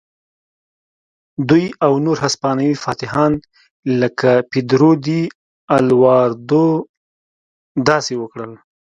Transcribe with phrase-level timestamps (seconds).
[1.49, 3.31] دوی او نور هسپانوي فاتحان
[4.01, 5.21] لکه پیدرو ډي
[5.77, 6.67] الواردو
[7.87, 8.51] داسې وکړل.